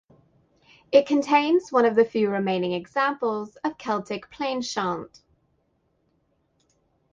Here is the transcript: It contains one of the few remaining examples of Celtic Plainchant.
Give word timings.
It 0.91 1.05
contains 1.05 1.71
one 1.71 1.85
of 1.85 1.93
the 1.95 2.03
few 2.05 2.31
remaining 2.31 2.73
examples 2.73 3.55
of 3.57 3.77
Celtic 3.77 4.31
Plainchant. 4.31 5.21